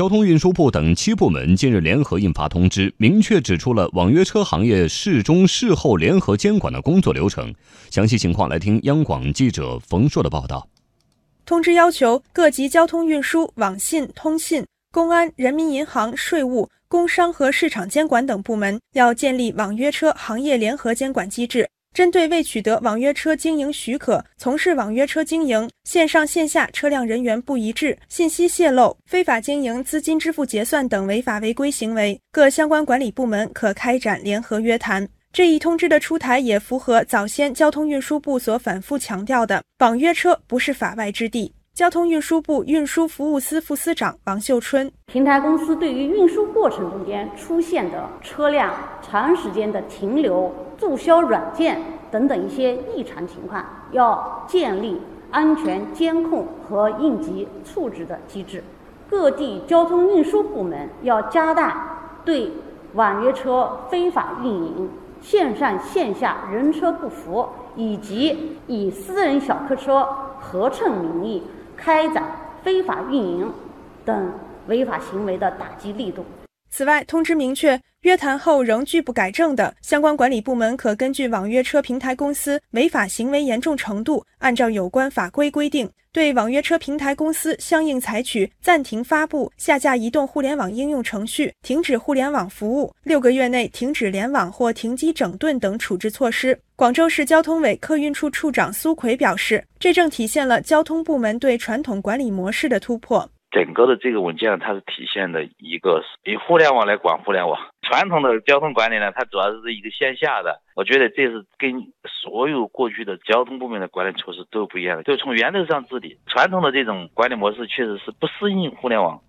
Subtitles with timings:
[0.00, 7.54] 交通运输部等七部门近日联合印发通知，明确指出了网约车行业事中事后联合监管的工作流程。
[7.90, 10.66] 详细情况来听央广记者冯硕的报道。
[11.44, 21.68] 通知要求各级交通运输、网信、通信、公安、人民银行、税务、工商和市场监管等部门要建立网约车行业联合监管机制。
[21.92, 35.06] 针对未取得网约车经营许可、从事网约车经营、线上线下车辆人员不一致、信息泄露、非法经营资金支付结算等违法违规行为，各相关管理部门可开展联合约谈。
[35.32, 41.52] 这一通知的出台也符合早先交通运输部所反复强调的，网约车不是法外之地。
[41.80, 48.70] 交通运输部运输服务司副司长王秀春：平台公司对于运输过程中间出现的车辆
[49.00, 51.80] 长时间的停留、注销软件
[52.10, 58.62] 等等一些异常情况，要建立安全监控和应急处置的机制。
[59.08, 62.52] 各地交通运输部门要加大对
[62.92, 64.90] 网约车非法运营、
[65.22, 70.06] 线上线下人车不符以及以私人小客车
[70.38, 71.42] 合乘名义。
[71.82, 72.22] 开展
[72.62, 73.50] 非法运营
[74.04, 74.32] 等
[74.66, 76.24] 违法行为的打击力度。
[76.70, 96.58] 此外，通知明确，约谈后仍拒不改正的相关管理部门，可根据网约车平台公司违法行为严重程度，按照有关法规规定，对网约车平台公司相应采取暂停发布、下架移动互联网应用程序、停止互联网服务、六个月内停止联网或停机整顿等处置措施。
[96.74, 103.30] 广州市交通委客运处处长苏奎表示，这正体现了交通部门对传统管理模式的突破。
[103.52, 107.58] 整个的这个文件，它是体现的一个以互联网来管互联网。
[107.82, 110.60] 传统的交通管理呢，它主要是一个线下的。
[110.76, 111.70] 我觉得这是跟
[112.30, 116.16] 所有过去的交通部门的管理措施都不一样的，就从源头上治理。
[116.26, 119.20] 传统的这种管理模式确实是不适应互联网。